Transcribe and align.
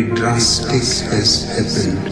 very 0.00 0.14
drastic 0.14 0.82
has 1.10 1.44
happened. 1.56 2.06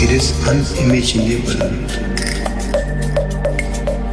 It 0.00 0.10
is 0.10 0.32
unimaginable 0.46 1.88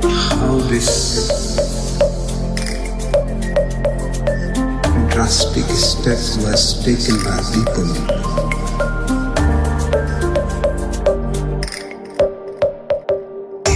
how 0.01 0.57
this 0.69 1.57
drastic 5.11 5.65
step 5.65 6.19
was 6.43 6.83
taken 6.83 7.15
by 7.23 7.39
people. 7.53 8.25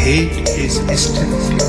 hate 0.10 0.50
is 0.58 0.80
instantly 0.90 1.69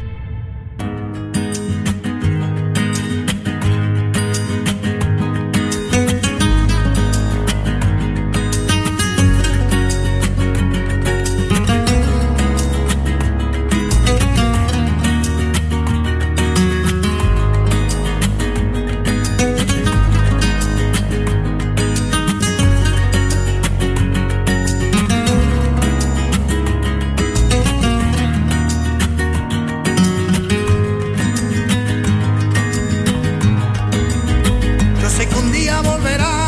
volverá. 35.83 36.40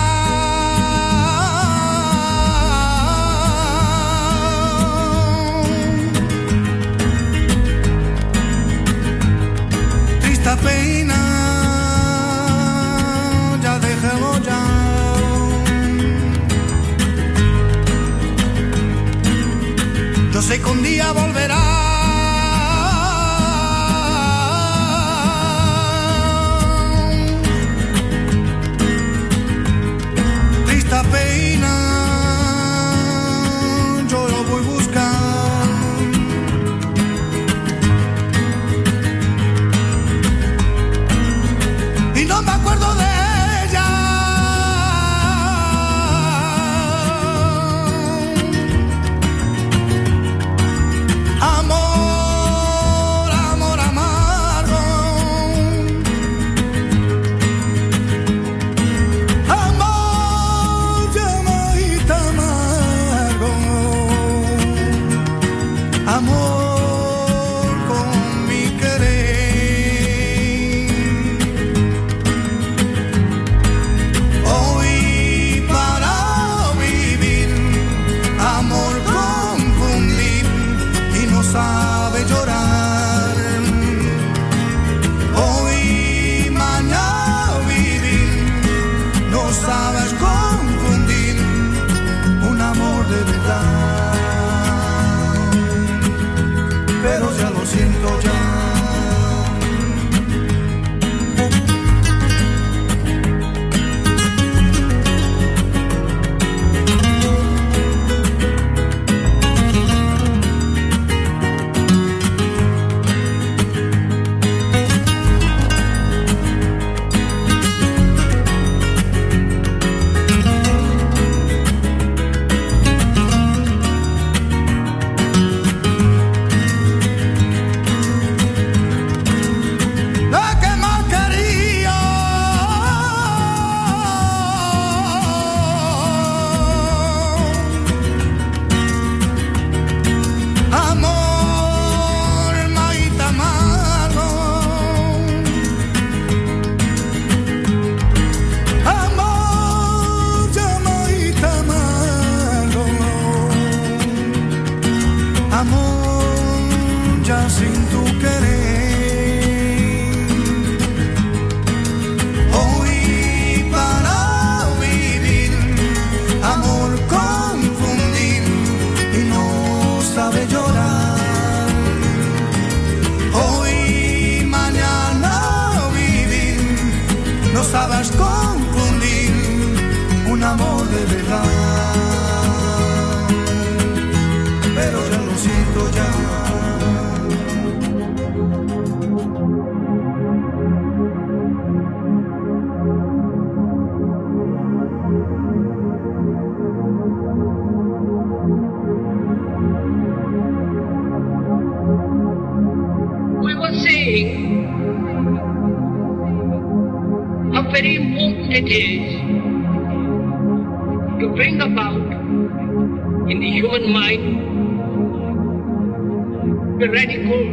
the 216.80 216.90
radical 216.90 217.44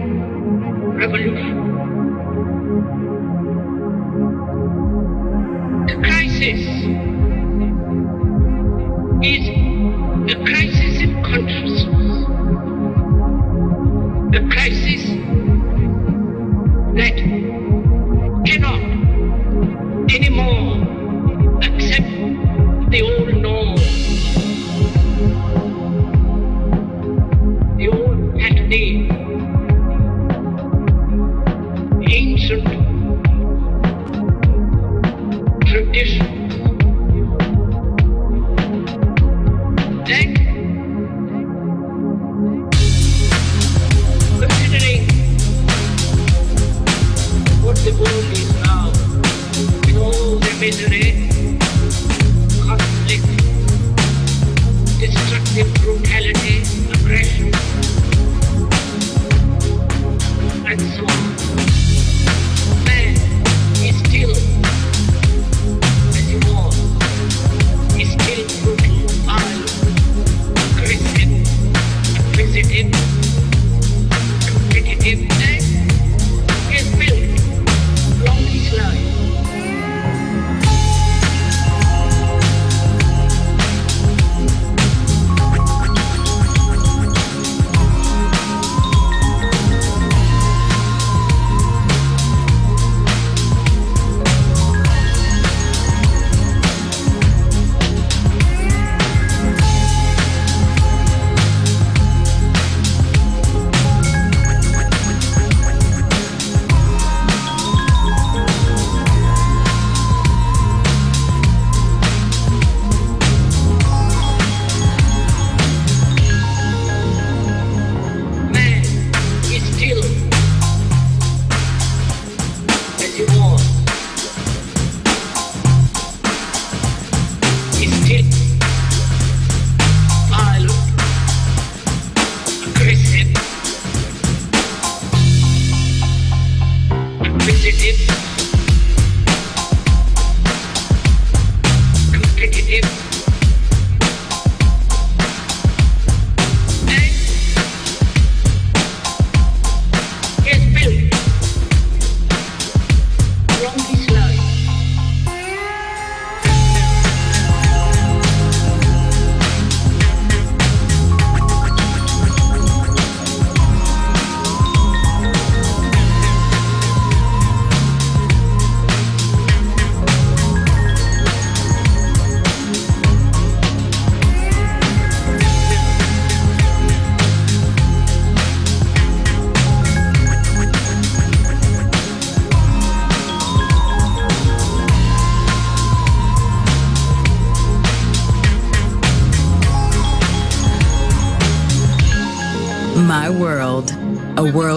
revolution. 0.96 1.56
The 5.86 5.94
crisis 6.02 6.60
is 9.22 9.46
the 10.26 10.36
crisis 10.46 11.00
in 11.02 11.22
consciousness, 11.22 12.24
the 14.32 14.48
crisis 14.50 15.04
that 16.96 17.29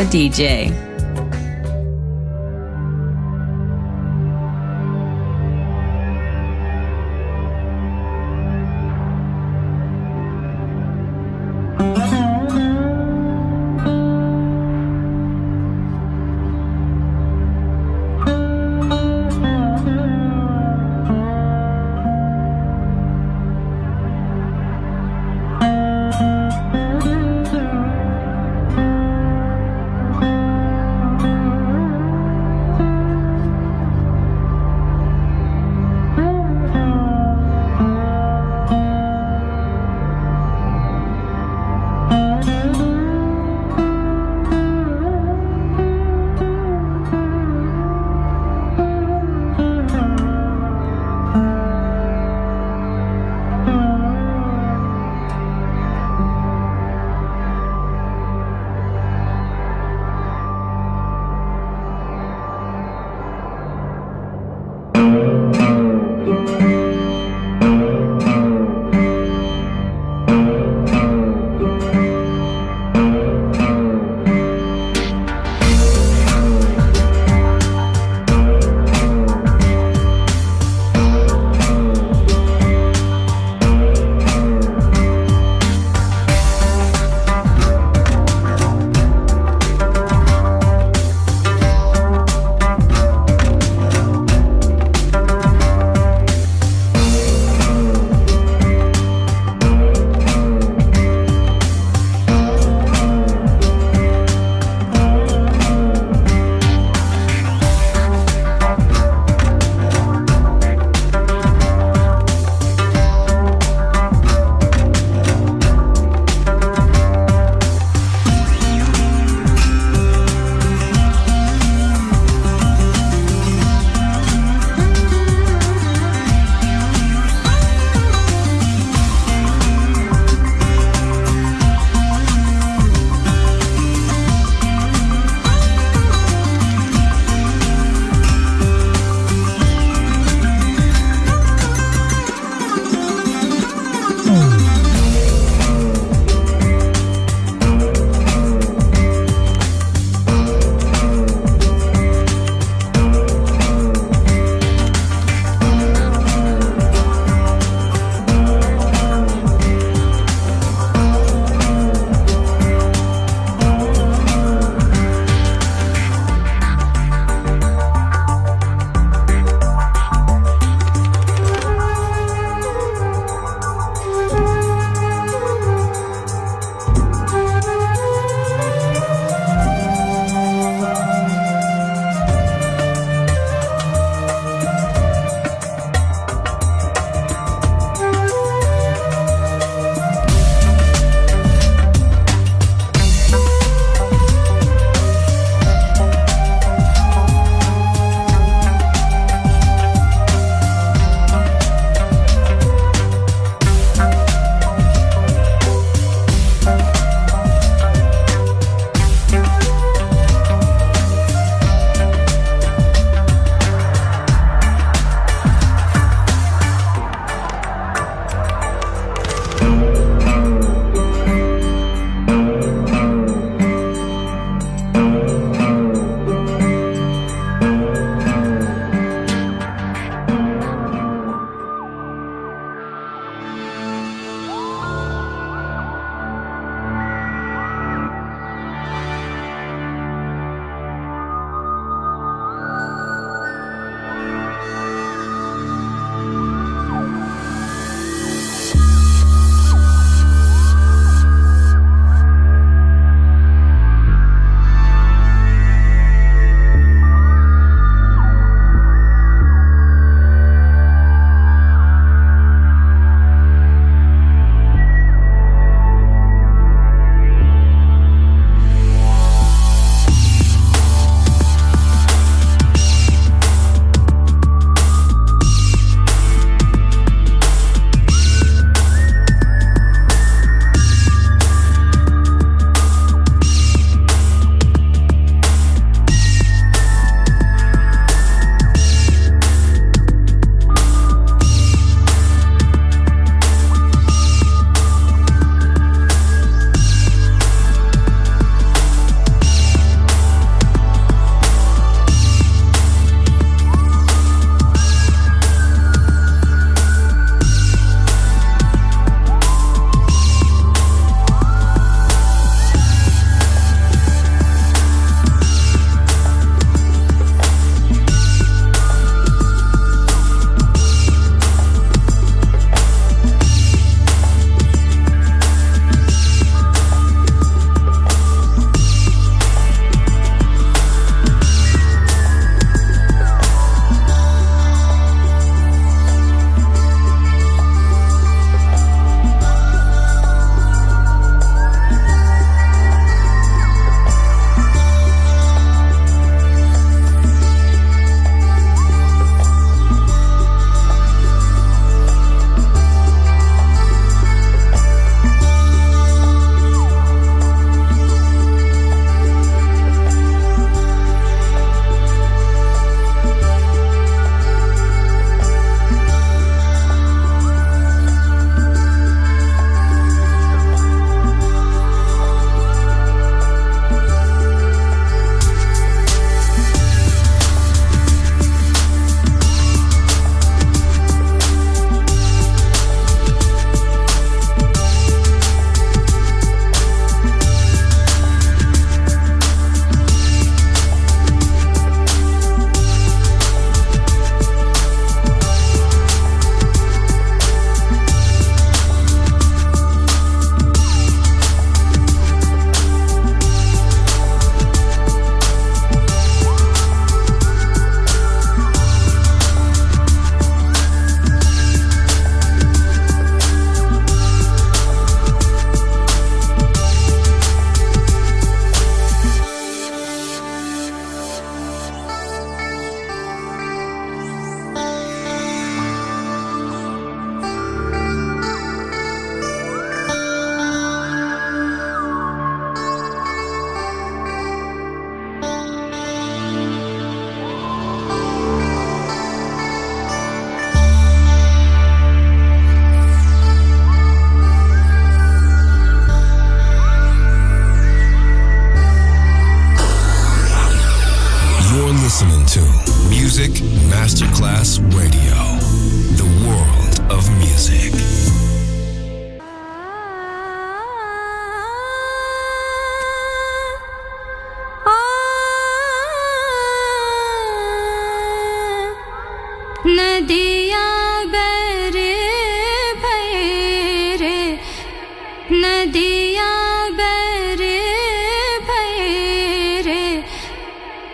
Papa 0.00 0.08
DJ. 0.08 0.89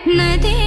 नदी 0.05 0.66